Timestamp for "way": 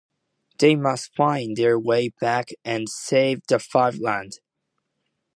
1.77-2.09